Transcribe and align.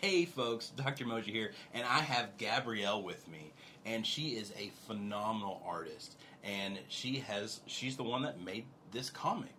Hey 0.00 0.24
folks, 0.24 0.70
Dr. 0.70 1.04
Moji 1.04 1.26
here, 1.26 1.52
and 1.74 1.84
I 1.84 1.98
have 1.98 2.38
Gabrielle 2.38 3.02
with 3.02 3.28
me, 3.28 3.52
and 3.84 4.06
she 4.06 4.28
is 4.30 4.50
a 4.58 4.70
phenomenal 4.86 5.62
artist, 5.66 6.16
and 6.42 6.78
she 6.88 7.16
has 7.18 7.60
she's 7.66 7.98
the 7.98 8.02
one 8.02 8.22
that 8.22 8.42
made 8.42 8.64
this 8.92 9.10
comic. 9.10 9.52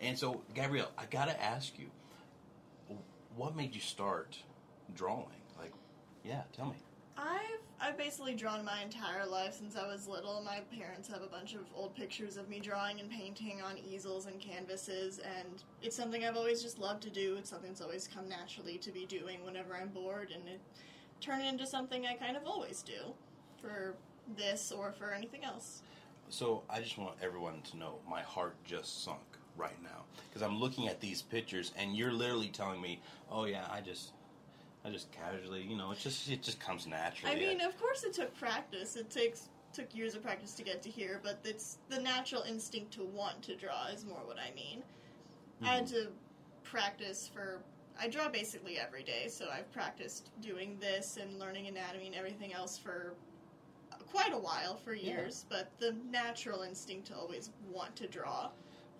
And 0.00 0.18
so, 0.18 0.42
Gabrielle, 0.54 0.90
I 0.98 1.04
gotta 1.08 1.40
ask 1.40 1.78
you, 1.78 1.86
what 3.36 3.54
made 3.54 3.76
you 3.76 3.80
start 3.80 4.36
drawing? 4.96 5.26
Like, 5.56 5.70
yeah, 6.24 6.42
tell 6.52 6.66
me. 6.66 6.74
I've 7.16 7.60
I've 7.78 7.98
basically 7.98 8.34
drawn 8.34 8.64
my 8.64 8.80
entire 8.82 9.26
life 9.26 9.54
since 9.54 9.76
I 9.76 9.86
was 9.86 10.08
little. 10.08 10.42
My 10.42 10.60
parents 10.76 11.08
have 11.08 11.22
a 11.22 11.26
bunch 11.26 11.54
of 11.54 11.60
old 11.74 11.94
pictures 11.94 12.36
of 12.38 12.48
me 12.48 12.58
drawing 12.58 13.00
and 13.00 13.10
painting 13.10 13.60
on 13.60 13.76
easels 13.78 14.26
and 14.26 14.40
canvases, 14.40 15.18
and 15.18 15.62
it's 15.82 15.94
something 15.94 16.24
I've 16.24 16.36
always 16.36 16.62
just 16.62 16.78
loved 16.78 17.02
to 17.02 17.10
do. 17.10 17.36
It's 17.36 17.50
something 17.50 17.70
that's 17.70 17.82
always 17.82 18.08
come 18.08 18.28
naturally 18.28 18.78
to 18.78 18.90
be 18.90 19.04
doing 19.04 19.44
whenever 19.44 19.76
I'm 19.76 19.88
bored, 19.88 20.30
and 20.34 20.48
it 20.48 20.60
turned 21.20 21.44
into 21.44 21.66
something 21.66 22.06
I 22.06 22.14
kind 22.14 22.36
of 22.36 22.46
always 22.46 22.82
do 22.82 23.14
for 23.60 23.94
this 24.36 24.72
or 24.72 24.92
for 24.92 25.12
anything 25.12 25.44
else. 25.44 25.82
So 26.30 26.62
I 26.70 26.80
just 26.80 26.96
want 26.96 27.16
everyone 27.22 27.60
to 27.70 27.76
know 27.76 27.98
my 28.08 28.22
heart 28.22 28.56
just 28.64 29.04
sunk 29.04 29.20
right 29.56 29.80
now 29.82 30.04
because 30.28 30.42
I'm 30.42 30.58
looking 30.58 30.88
at 30.88 31.00
these 31.00 31.22
pictures 31.22 31.72
and 31.76 31.96
you're 31.96 32.12
literally 32.12 32.48
telling 32.48 32.80
me, 32.80 33.00
"Oh 33.30 33.44
yeah, 33.44 33.66
I 33.70 33.80
just 33.80 34.12
I 34.86 34.90
just 34.90 35.10
casually, 35.10 35.62
you 35.62 35.76
know, 35.76 35.90
it 35.90 35.98
just 35.98 36.30
it 36.30 36.42
just 36.42 36.60
comes 36.60 36.86
naturally." 36.86 37.34
I 37.34 37.38
mean, 37.38 37.60
of 37.60 37.78
course, 37.78 38.04
it 38.04 38.12
took 38.12 38.36
practice. 38.38 38.96
It 38.96 39.10
takes 39.10 39.48
took 39.72 39.94
years 39.94 40.14
of 40.14 40.22
practice 40.22 40.54
to 40.54 40.62
get 40.62 40.82
to 40.82 40.90
here, 40.90 41.20
but 41.22 41.40
it's 41.44 41.78
the 41.88 42.00
natural 42.00 42.42
instinct 42.42 42.92
to 42.92 43.04
want 43.04 43.42
to 43.42 43.56
draw 43.56 43.86
is 43.88 44.04
more 44.04 44.20
what 44.24 44.38
I 44.38 44.54
mean. 44.54 44.82
I 45.62 45.76
had 45.76 45.86
to 45.88 46.08
practice 46.62 47.28
for. 47.32 47.60
I 47.98 48.08
draw 48.08 48.28
basically 48.28 48.78
every 48.78 49.02
day, 49.02 49.26
so 49.28 49.48
I've 49.50 49.70
practiced 49.72 50.30
doing 50.40 50.76
this 50.80 51.18
and 51.20 51.38
learning 51.38 51.66
anatomy 51.66 52.06
and 52.06 52.14
everything 52.14 52.52
else 52.52 52.78
for 52.78 53.14
quite 54.10 54.34
a 54.34 54.38
while, 54.38 54.76
for 54.76 54.94
years. 54.94 55.46
But 55.48 55.70
the 55.78 55.96
natural 56.10 56.62
instinct 56.62 57.08
to 57.08 57.16
always 57.16 57.50
want 57.72 57.96
to 57.96 58.06
draw 58.06 58.50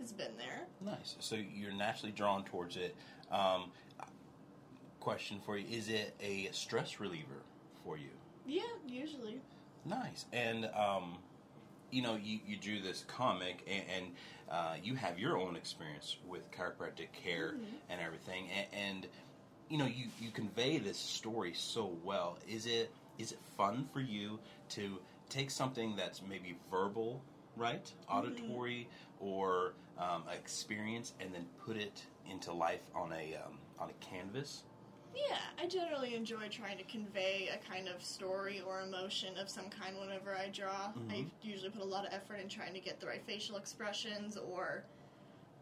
has 0.00 0.12
been 0.12 0.36
there. 0.36 0.66
Nice. 0.80 1.16
So 1.20 1.36
you're 1.36 1.72
naturally 1.72 2.12
drawn 2.12 2.44
towards 2.44 2.76
it. 2.76 2.96
Um, 3.30 3.70
question 5.06 5.38
for 5.46 5.56
you: 5.56 5.64
Is 5.70 5.88
it 5.88 6.16
a 6.20 6.48
stress 6.50 6.98
reliever 6.98 7.44
for 7.84 7.96
you? 7.96 8.10
Yeah, 8.44 8.62
usually. 8.88 9.40
Nice. 9.84 10.24
And 10.32 10.68
um, 10.74 11.18
you 11.92 12.02
know, 12.02 12.16
you, 12.16 12.40
you 12.44 12.56
drew 12.56 12.80
this 12.80 13.04
comic, 13.06 13.64
and, 13.68 13.84
and 13.96 14.06
uh, 14.50 14.74
you 14.82 14.96
have 14.96 15.16
your 15.16 15.38
own 15.38 15.54
experience 15.54 16.16
with 16.26 16.50
chiropractic 16.50 17.12
care 17.12 17.54
and 17.88 18.00
everything, 18.00 18.48
and, 18.50 18.66
and 18.72 19.06
you 19.68 19.78
know, 19.78 19.86
you, 19.86 20.06
you 20.20 20.32
convey 20.32 20.78
this 20.78 20.98
story 20.98 21.52
so 21.54 21.96
well. 22.02 22.38
Is 22.48 22.66
it 22.66 22.90
is 23.16 23.30
it 23.30 23.38
fun 23.56 23.88
for 23.92 24.00
you 24.00 24.40
to 24.70 24.98
take 25.28 25.52
something 25.52 25.94
that's 25.94 26.20
maybe 26.28 26.56
verbal, 26.68 27.22
right, 27.56 27.92
auditory, 28.10 28.88
or 29.20 29.74
um, 30.00 30.24
experience, 30.32 31.12
and 31.20 31.32
then 31.32 31.46
put 31.64 31.76
it 31.76 32.02
into 32.28 32.52
life 32.52 32.82
on 32.92 33.12
a 33.12 33.36
um, 33.36 33.58
on 33.78 33.88
a 33.88 34.04
canvas? 34.04 34.64
Yeah, 35.16 35.38
I 35.58 35.66
generally 35.66 36.14
enjoy 36.14 36.48
trying 36.50 36.76
to 36.76 36.84
convey 36.84 37.48
a 37.52 37.72
kind 37.72 37.88
of 37.88 38.04
story 38.04 38.62
or 38.66 38.82
emotion 38.82 39.38
of 39.38 39.48
some 39.48 39.70
kind 39.70 39.96
whenever 39.98 40.34
I 40.36 40.48
draw. 40.52 40.92
I 41.10 41.24
usually 41.42 41.70
put 41.70 41.80
a 41.82 41.86
lot 41.86 42.06
of 42.06 42.12
effort 42.12 42.38
in 42.42 42.48
trying 42.48 42.74
to 42.74 42.80
get 42.80 43.00
the 43.00 43.06
right 43.06 43.22
facial 43.26 43.56
expressions 43.56 44.36
or 44.36 44.84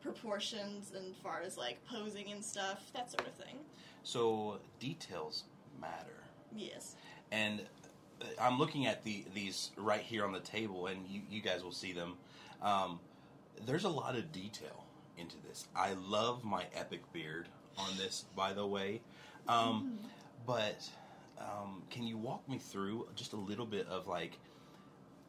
proportions 0.03 0.93
and 0.97 1.15
far 1.17 1.41
as 1.47 1.57
like 1.57 1.79
posing 1.87 2.33
and 2.33 2.45
stuff, 2.45 2.91
that 2.95 3.11
sort 3.11 3.27
of 3.29 3.35
thing. 3.35 3.59
So 4.03 4.59
details 4.81 5.45
matter. 5.81 6.25
Yes. 6.57 6.97
and 7.33 7.63
uh, 8.21 8.27
I'm 8.41 8.59
looking 8.59 8.87
at 8.87 9.03
the 9.05 9.25
these 9.35 9.71
right 9.77 10.01
here 10.03 10.25
on 10.25 10.33
the 10.33 10.41
table, 10.41 10.87
and 10.87 11.05
you, 11.09 11.23
you 11.31 11.41
guys 11.41 11.65
will 11.65 11.73
see 11.73 11.93
them. 11.93 12.15
Um, 12.63 13.01
there's 13.67 13.85
a 13.85 13.89
lot 13.89 14.14
of 14.17 14.31
detail 14.33 14.85
into 15.19 15.37
this. 15.48 15.67
I 15.75 15.95
love 15.95 16.45
my 16.45 16.64
epic 16.75 17.01
beard 17.13 17.48
on 17.77 17.97
this, 17.97 18.25
by 18.37 18.53
the 18.53 18.67
way. 18.67 19.01
Um, 19.49 19.99
But 20.47 20.89
um, 21.39 21.83
can 21.91 22.03
you 22.05 22.19
walk 22.19 22.47
me 22.49 22.59
through 22.59 23.09
just 23.15 23.33
a 23.33 23.37
little 23.37 23.67
bit 23.67 23.87
of 23.89 24.07
like 24.07 24.39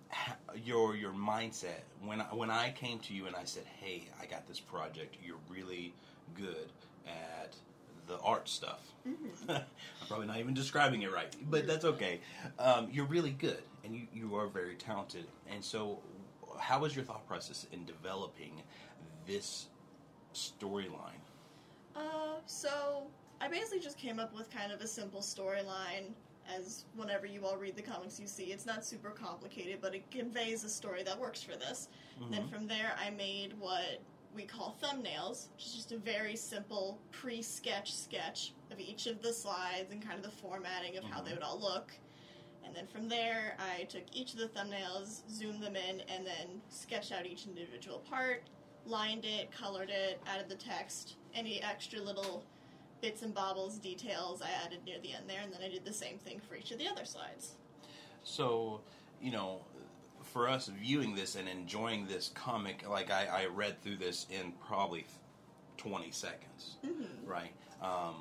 ha- 0.10 0.36
your 0.56 0.96
your 0.96 1.14
mindset 1.14 1.84
when 2.04 2.22
I, 2.22 2.26
when 2.26 2.50
I 2.50 2.72
came 2.72 3.00
to 3.00 3.14
you 3.14 3.28
and 3.28 3.36
I 3.36 3.46
said, 3.46 3.64
"Hey, 3.66 4.10
I 4.22 4.26
got 4.26 4.48
this 4.48 4.60
project. 4.60 5.16
You're 5.24 5.40
really 5.50 5.94
good 6.36 6.72
at 7.08 7.56
the 8.08 8.20
art 8.20 8.50
stuff." 8.50 8.82
I'm 9.50 9.64
probably 10.08 10.28
not 10.28 10.40
even 10.40 10.54
describing 10.54 11.04
it 11.04 11.12
right, 11.14 11.34
but 11.50 11.66
that's 11.68 11.86
okay. 11.86 12.20
Um, 12.60 12.90
you're 12.92 13.06
really 13.06 13.32
good, 13.32 13.64
and 13.84 13.96
you, 13.96 14.08
you 14.14 14.36
are 14.36 14.48
very 14.48 14.76
talented. 14.76 15.26
And 15.50 15.64
so, 15.64 16.00
how 16.60 16.80
was 16.82 16.96
your 16.96 17.06
thought 17.06 17.26
process 17.28 17.68
in 17.72 17.86
developing 17.86 18.64
this 19.28 19.68
storyline? 20.34 21.22
Uh, 21.96 22.40
so 22.46 23.08
I 23.42 23.48
basically 23.48 23.80
just 23.80 23.98
came 23.98 24.20
up 24.20 24.36
with 24.36 24.50
kind 24.50 24.72
of 24.72 24.82
a 24.82 24.88
simple 24.88 25.22
storyline. 25.22 26.14
As 26.48 26.86
whenever 26.96 27.26
you 27.26 27.46
all 27.46 27.58
read 27.58 27.76
the 27.76 27.82
comics, 27.82 28.20
you 28.20 28.28
see 28.28 28.46
it's 28.46 28.66
not 28.66 28.86
super 28.86 29.10
complicated, 29.10 29.80
but 29.82 29.96
it 29.96 30.10
conveys 30.12 30.64
a 30.64 30.70
story 30.70 31.02
that 31.04 31.20
works 31.20 31.42
for 31.42 31.56
this. 31.56 31.90
Then 32.30 32.42
mm-hmm. 32.42 32.54
from 32.54 32.68
there, 32.68 32.96
I 33.04 33.10
made 33.10 33.54
what 33.60 34.00
we 34.36 34.44
call 34.44 34.78
thumbnails, 34.82 35.48
which 35.54 35.66
is 35.66 35.74
just 35.74 35.92
a 35.92 35.98
very 35.98 36.36
simple 36.36 37.00
pre-sketch 37.12 37.96
sketch 37.96 38.54
of 38.72 38.80
each 38.80 39.08
of 39.08 39.22
the 39.22 39.34
slides 39.34 39.92
and 39.92 40.06
kind 40.06 40.18
of 40.18 40.24
the 40.24 40.38
formatting 40.38 40.98
of 40.98 41.04
how 41.04 41.22
they 41.22 41.32
mm-hmm. 41.32 41.40
would 41.40 41.44
all 41.44 41.60
look. 41.60 41.92
And 42.66 42.76
then 42.76 42.88
from 42.88 43.08
there, 43.08 43.56
I 43.60 43.84
took 43.84 44.04
each 44.12 44.34
of 44.34 44.40
the 44.40 44.48
thumbnails, 44.48 45.22
zoomed 45.30 45.62
them 45.62 45.76
in, 45.76 46.02
and 46.02 46.26
then 46.26 46.62
sketched 46.70 47.12
out 47.12 47.26
each 47.26 47.46
individual 47.48 48.00
part, 48.00 48.44
lined 48.86 49.26
it, 49.26 49.52
colored 49.52 49.90
it, 49.90 50.20
added 50.28 50.50
the 50.50 50.56
text, 50.56 51.16
any 51.34 51.62
extra 51.62 52.00
little 52.00 52.44
bits 53.02 53.22
and 53.22 53.34
bobbles, 53.34 53.78
details 53.78 54.42
I 54.42 54.50
added 54.66 54.80
near 54.86 54.98
the 55.02 55.14
end 55.14 55.26
there, 55.28 55.42
and 55.44 55.54
then 55.54 55.62
I 55.62 55.70
did 55.70 55.86
the 55.86 55.94
same 55.94 56.18
thing 56.18 56.40
for 56.48 56.56
each 56.56 56.72
of 56.72 56.80
the 56.80 56.88
other 56.88 57.06
slides. 57.06 57.54
So, 58.24 58.82
you 59.22 59.32
know, 59.32 59.62
for 60.24 60.50
us 60.50 60.68
viewing 60.82 61.16
this 61.16 61.36
and 61.36 61.48
enjoying 61.48 62.08
this 62.08 62.32
comic, 62.34 62.88
like 62.90 63.12
I, 63.12 63.28
I 63.28 63.46
read 63.46 63.82
through 63.82 63.98
this 63.98 64.26
in 64.30 64.54
probably 64.68 65.06
20 65.78 66.12
seconds, 66.12 66.78
right? 67.26 67.52
Um, 67.82 68.16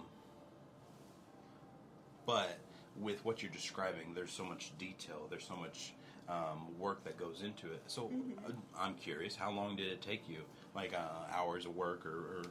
but 2.26 2.58
with 3.00 3.24
what 3.24 3.42
you're 3.42 3.52
describing, 3.52 4.12
there's 4.14 4.32
so 4.32 4.44
much 4.44 4.72
detail, 4.78 5.26
there's 5.30 5.46
so 5.46 5.56
much 5.56 5.94
um, 6.28 6.68
work 6.78 7.04
that 7.04 7.18
goes 7.18 7.42
into 7.42 7.72
it. 7.72 7.82
So 7.86 8.10
uh, 8.46 8.52
I'm 8.78 8.94
curious, 8.94 9.34
how 9.36 9.50
long 9.50 9.76
did 9.76 9.88
it 9.88 10.02
take 10.02 10.28
you? 10.28 10.40
Like 10.74 10.94
uh, 10.94 11.34
hours 11.34 11.64
of 11.66 11.74
work 11.74 12.06
or, 12.06 12.10
or 12.38 12.42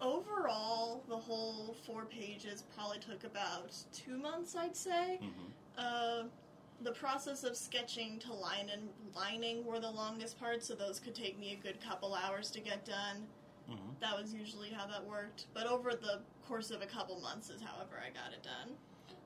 Overall, 0.00 1.02
the 1.08 1.16
whole 1.16 1.74
four 1.86 2.04
pages 2.04 2.62
probably 2.76 2.98
took 2.98 3.24
about 3.24 3.74
two 3.92 4.16
months, 4.16 4.54
I'd 4.56 4.76
say. 4.76 5.18
Uh, 5.76 6.24
the 6.82 6.92
process 6.92 7.42
of 7.42 7.56
sketching 7.56 8.20
to 8.20 8.32
line 8.32 8.68
and 8.72 8.88
lining 9.14 9.64
were 9.64 9.80
the 9.80 9.90
longest 9.90 10.38
part, 10.38 10.62
so 10.62 10.74
those 10.74 11.00
could 11.00 11.14
take 11.14 11.38
me 11.38 11.52
a 11.60 11.62
good 11.62 11.80
couple 11.80 12.14
hours 12.14 12.50
to 12.52 12.60
get 12.60 12.84
done. 12.84 13.26
That 14.00 14.16
was 14.16 14.32
usually 14.32 14.70
how 14.70 14.86
that 14.86 15.04
worked. 15.04 15.46
But 15.52 15.66
over 15.66 15.90
the 15.90 16.20
course 16.46 16.70
of 16.70 16.80
a 16.80 16.86
couple 16.86 17.20
months 17.20 17.50
is 17.50 17.60
however 17.60 18.00
I 18.00 18.08
got 18.10 18.32
it 18.32 18.42
done. 18.42 18.74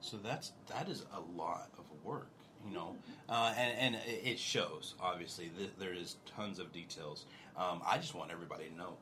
So 0.01 0.17
that's 0.17 0.53
that 0.69 0.89
is 0.89 1.05
a 1.15 1.21
lot 1.39 1.69
of 1.79 1.85
work, 2.03 2.31
you 2.67 2.75
know, 2.75 2.97
uh, 3.29 3.55
and 3.57 3.95
and 3.95 4.03
it 4.07 4.39
shows. 4.39 4.95
Obviously, 5.01 5.51
Th- 5.57 5.71
there 5.79 5.93
is 5.93 6.17
tons 6.27 6.59
of 6.59 6.73
details. 6.73 7.27
Um, 7.57 7.83
I 7.87 7.99
just 7.99 8.15
want 8.17 8.33
everybody 8.33 8.65
to 8.69 8.75
know 8.77 8.95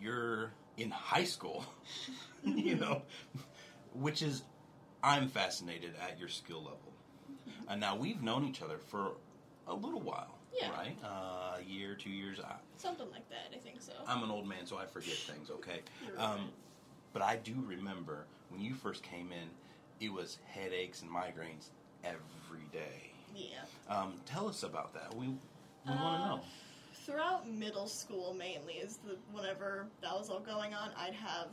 you're 0.00 0.52
in 0.76 0.90
high 0.90 1.24
school, 1.24 1.64
you 2.44 2.74
know, 2.76 3.02
which 3.94 4.22
is 4.22 4.42
I'm 5.02 5.28
fascinated 5.28 5.94
at 6.02 6.18
your 6.18 6.28
skill 6.28 6.58
level. 6.62 6.80
And 7.68 7.80
now 7.80 7.96
we've 7.96 8.22
known 8.22 8.44
each 8.44 8.60
other 8.62 8.78
for 8.78 9.12
a 9.66 9.74
little 9.74 10.00
while, 10.00 10.38
Yeah. 10.52 10.70
right? 10.70 10.96
Uh, 11.02 11.56
a 11.58 11.62
year, 11.66 11.94
two 11.94 12.10
years. 12.10 12.38
I, 12.40 12.54
Something 12.76 13.10
like 13.10 13.28
that, 13.30 13.54
I 13.54 13.58
think 13.58 13.80
so. 13.80 13.92
I'm 14.06 14.22
an 14.22 14.30
old 14.30 14.46
man, 14.46 14.66
so 14.66 14.76
I 14.76 14.84
forget 14.86 15.14
things. 15.14 15.50
Okay, 15.50 15.80
um, 16.18 16.50
but 17.12 17.22
I 17.22 17.36
do 17.36 17.54
remember 17.66 18.26
when 18.50 18.60
you 18.60 18.74
first 18.74 19.02
came 19.02 19.30
in, 19.32 19.48
it 20.06 20.12
was 20.12 20.38
headaches 20.46 21.00
and 21.02 21.10
migraines 21.10 21.68
every 22.04 22.66
day. 22.72 23.12
yeah. 23.34 23.64
Um, 23.88 24.14
tell 24.26 24.48
us 24.48 24.62
about 24.62 24.92
that. 24.94 25.14
We 25.14 25.28
we 25.28 25.36
want 25.86 26.20
to 26.22 26.26
Uh, 26.26 26.36
know. 26.36 26.40
Throughout 27.04 27.48
middle 27.48 27.86
school 27.86 28.34
mainly 28.34 28.74
is 28.74 28.98
the 28.98 29.16
whenever 29.32 29.86
that 30.00 30.12
was 30.12 30.30
all 30.30 30.40
going 30.40 30.72
on 30.74 30.90
i'd 30.98 31.14
have 31.14 31.48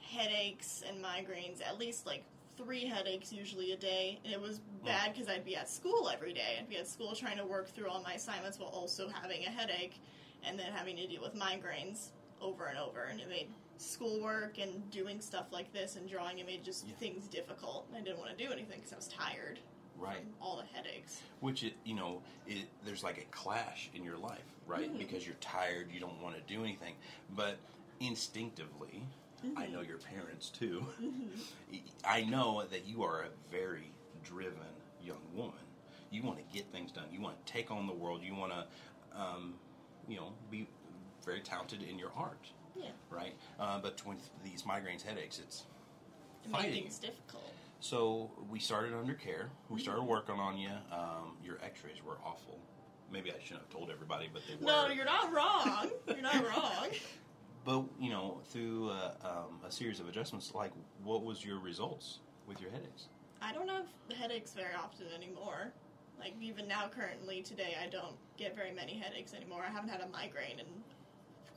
headaches 0.00 0.82
and 0.88 1.02
migraines 1.02 1.64
at 1.66 1.78
least 1.78 2.04
like 2.04 2.24
three 2.56 2.86
headaches 2.86 3.32
usually 3.32 3.72
a 3.72 3.76
day. 3.76 4.20
And 4.24 4.32
it 4.32 4.40
was 4.40 4.58
hmm. 4.58 4.86
bad 4.86 5.12
because 5.12 5.28
i'd 5.28 5.44
be 5.44 5.56
at 5.56 5.68
school 5.68 6.10
every 6.12 6.32
day. 6.32 6.58
I'd 6.58 6.68
be 6.68 6.76
at 6.76 6.88
school 6.88 7.14
trying 7.14 7.38
to 7.38 7.44
work 7.46 7.68
through 7.68 7.88
all 7.88 8.02
my 8.02 8.14
assignments 8.14 8.58
while 8.58 8.70
also 8.70 9.08
having 9.08 9.44
a 9.44 9.50
headache 9.50 10.00
and 10.44 10.58
then 10.58 10.72
having 10.72 10.96
to 10.96 11.06
deal 11.06 11.22
with 11.22 11.34
migraines 11.34 12.10
over 12.40 12.66
and 12.66 12.78
over. 12.78 13.04
And 13.04 13.20
it 13.20 13.28
made 13.28 13.48
schoolwork 13.78 14.58
and 14.58 14.90
doing 14.90 15.20
stuff 15.20 15.46
like 15.52 15.72
this 15.72 15.96
and 15.96 16.08
drawing, 16.08 16.38
it 16.38 16.46
made 16.46 16.64
just 16.64 16.86
Yeah. 16.86 16.94
things 16.96 17.28
difficult. 17.28 17.88
I 17.94 18.00
didn't 18.00 18.18
want 18.18 18.36
to 18.36 18.44
do 18.44 18.52
anything 18.52 18.78
because 18.78 18.92
I 18.92 18.96
was 18.96 19.08
tired 19.08 19.60
Right. 20.02 20.24
all 20.40 20.56
the 20.56 20.64
headaches. 20.76 21.20
Which 21.40 21.62
it, 21.62 21.74
you 21.84 21.94
know, 21.94 22.22
it, 22.46 22.64
there's 22.84 23.04
like 23.04 23.18
a 23.18 23.24
clash 23.30 23.88
in 23.94 24.02
your 24.04 24.16
life, 24.18 24.42
right? 24.66 24.92
Mhm. 24.92 24.98
Because 24.98 25.24
you're 25.26 25.36
tired, 25.36 25.88
you 25.92 26.00
don't 26.00 26.20
want 26.20 26.34
to 26.34 26.40
do 26.52 26.64
anything, 26.64 26.94
but 27.36 27.56
instinctively, 28.00 29.02
I 29.56 29.66
know 29.68 29.80
your 29.80 29.98
parents 29.98 30.50
too. 30.50 30.86
I 32.04 32.22
know 32.22 32.64
that 32.70 32.84
you 32.86 33.02
are 33.02 33.22
a 33.22 33.28
very 33.50 33.90
driven 34.24 34.58
young 35.02 35.22
woman. 35.34 35.54
You 36.10 36.22
want 36.22 36.38
to 36.38 36.44
get 36.56 36.70
things 36.72 36.92
done. 36.92 37.04
You 37.12 37.20
want 37.20 37.44
to 37.44 37.52
take 37.52 37.70
on 37.70 37.86
the 37.86 37.92
world. 37.92 38.22
You 38.22 38.34
want 38.34 38.52
to, 38.52 38.66
um, 39.20 39.54
you 40.08 40.16
know, 40.16 40.32
be 40.50 40.68
very 41.24 41.40
talented 41.40 41.82
in 41.82 41.98
your 41.98 42.10
art, 42.16 42.46
Yeah, 42.76 42.90
right? 43.10 43.34
Uh, 43.58 43.78
but 43.80 44.04
with 44.06 44.18
these 44.44 44.62
migraines, 44.62 45.02
headaches, 45.02 45.38
it's 45.38 45.64
Fighting. 46.50 46.84
difficult. 47.00 47.54
So 47.82 48.30
we 48.48 48.60
started 48.60 48.94
under 48.94 49.12
care. 49.12 49.50
We 49.68 49.80
started 49.80 50.02
working 50.02 50.36
on 50.36 50.56
you. 50.56 50.70
Um, 50.92 51.36
your 51.44 51.58
X-rays 51.64 51.96
were 52.06 52.16
awful. 52.24 52.60
Maybe 53.10 53.32
I 53.32 53.34
shouldn't 53.42 53.62
have 53.62 53.70
told 53.70 53.90
everybody, 53.90 54.30
but 54.32 54.42
they 54.48 54.54
were. 54.54 54.64
No, 54.64 54.86
you're 54.86 55.04
not 55.04 55.32
wrong. 55.32 55.90
You're 56.06 56.22
not 56.22 56.46
wrong. 56.46 56.88
But 57.64 57.84
you 58.00 58.10
know, 58.10 58.40
through 58.46 58.90
uh, 58.90 59.12
um, 59.22 59.60
a 59.64 59.70
series 59.70 60.00
of 60.00 60.08
adjustments, 60.08 60.52
like 60.52 60.72
what 61.04 61.22
was 61.22 61.44
your 61.44 61.60
results 61.60 62.18
with 62.48 62.60
your 62.60 62.72
headaches? 62.72 63.06
I 63.40 63.52
don't 63.52 63.68
have 63.68 63.86
headaches 64.18 64.52
very 64.52 64.74
often 64.74 65.06
anymore. 65.14 65.72
Like 66.18 66.34
even 66.40 66.66
now, 66.66 66.88
currently 66.88 67.40
today, 67.40 67.76
I 67.80 67.88
don't 67.88 68.16
get 68.36 68.56
very 68.56 68.72
many 68.72 68.98
headaches 68.98 69.32
anymore. 69.32 69.62
I 69.64 69.70
haven't 69.70 69.90
had 69.90 70.00
a 70.00 70.08
migraine 70.08 70.58
in 70.58 70.66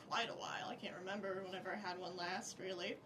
quite 0.07 0.30
a 0.30 0.33
while. 0.33 0.69
I 0.69 0.75
can't 0.75 0.94
remember 1.00 1.42
whenever 1.44 1.74
I 1.74 1.88
had 1.88 1.98
one 1.98 2.16
last. 2.16 2.57
Really, 2.60 2.98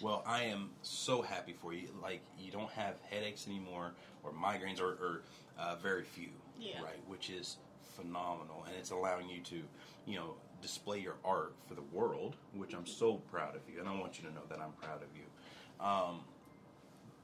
Well, 0.00 0.22
I 0.26 0.44
am 0.44 0.70
so 0.82 1.22
happy 1.22 1.54
for 1.60 1.72
you. 1.72 1.88
Like 2.02 2.20
you 2.38 2.52
don't 2.52 2.70
have 2.70 2.94
headaches 3.10 3.46
anymore, 3.46 3.92
or 4.22 4.32
migraines, 4.32 4.80
or, 4.80 4.90
or 4.90 5.22
uh, 5.58 5.76
very 5.76 6.04
few. 6.04 6.28
Yeah. 6.60 6.82
Right, 6.82 6.98
which 7.06 7.30
is 7.30 7.56
phenomenal, 7.96 8.64
and 8.66 8.76
it's 8.76 8.90
allowing 8.90 9.28
you 9.28 9.40
to, 9.42 9.62
you 10.06 10.16
know, 10.16 10.34
display 10.60 10.98
your 10.98 11.14
art 11.24 11.54
for 11.68 11.74
the 11.74 11.82
world, 11.92 12.34
which 12.52 12.74
I'm 12.74 12.86
so 12.86 13.14
proud 13.30 13.54
of 13.54 13.62
you, 13.72 13.78
and 13.78 13.88
I 13.88 13.94
want 13.98 14.18
you 14.18 14.28
to 14.28 14.34
know 14.34 14.42
that 14.48 14.60
I'm 14.60 14.72
proud 14.72 15.02
of 15.02 15.08
you. 15.14 15.84
Um, 15.84 16.20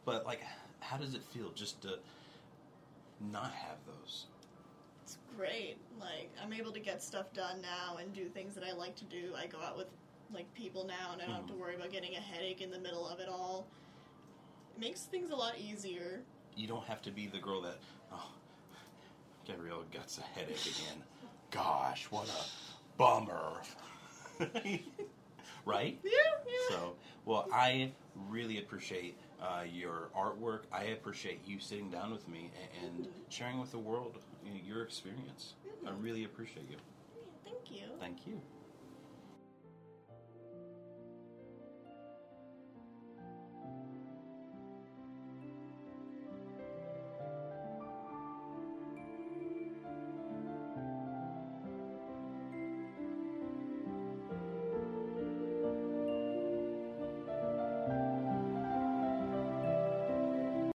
but 0.04 0.24
like, 0.24 0.40
how 0.78 0.96
does 0.96 1.14
it 1.14 1.22
feel 1.24 1.50
just 1.50 1.82
to 1.82 1.98
not 3.32 3.52
have 3.52 3.78
those? 3.86 4.26
it's 5.04 5.18
great. 5.36 5.76
Like 6.00 6.30
I'm 6.42 6.52
able 6.52 6.72
to 6.72 6.80
get 6.80 7.02
stuff 7.02 7.32
done 7.32 7.60
now 7.60 7.98
and 7.98 8.12
do 8.12 8.26
things 8.26 8.54
that 8.54 8.64
I 8.64 8.72
like 8.72 8.96
to 8.96 9.04
do. 9.04 9.32
I 9.36 9.46
go 9.46 9.58
out 9.60 9.76
with 9.76 9.88
like 10.34 10.52
people 10.54 10.84
now, 10.86 11.12
and 11.12 11.22
I 11.22 11.26
don't 11.26 11.36
have 11.36 11.46
to 11.46 11.54
worry 11.54 11.76
about 11.76 11.90
getting 11.90 12.14
a 12.16 12.20
headache 12.20 12.60
in 12.60 12.70
the 12.70 12.78
middle 12.78 13.08
of 13.08 13.20
it 13.20 13.28
all. 13.28 13.66
It 14.76 14.80
makes 14.80 15.02
things 15.02 15.30
a 15.30 15.36
lot 15.36 15.54
easier. 15.58 16.22
You 16.56 16.66
don't 16.66 16.84
have 16.84 17.00
to 17.02 17.10
be 17.10 17.26
the 17.26 17.38
girl 17.38 17.62
that, 17.62 17.78
oh, 18.12 18.30
Gabrielle 19.46 19.84
gets 19.90 20.18
a 20.18 20.22
headache 20.22 20.66
again. 20.66 21.02
Gosh, 21.50 22.06
what 22.10 22.28
a 22.28 22.98
bummer. 22.98 23.60
right? 25.64 25.98
Yeah, 26.02 26.10
yeah. 26.10 26.68
So, 26.68 26.96
well, 27.24 27.48
I 27.52 27.92
really 28.28 28.58
appreciate 28.58 29.16
uh, 29.40 29.62
your 29.70 30.10
artwork. 30.16 30.62
I 30.72 30.84
appreciate 30.84 31.40
you 31.46 31.60
sitting 31.60 31.90
down 31.90 32.10
with 32.10 32.26
me 32.28 32.50
and, 32.82 32.96
and 32.96 33.08
sharing 33.28 33.60
with 33.60 33.70
the 33.70 33.78
world 33.78 34.18
your 34.64 34.82
experience. 34.82 35.54
I 35.86 35.90
Mhm. 35.90 36.02
really 36.02 36.24
appreciate 36.24 36.68
you. 36.70 36.76
Yeah, 36.76 37.20
Thank 37.44 37.70
you. 37.70 37.86
Thank 37.98 38.26
you. 38.26 38.40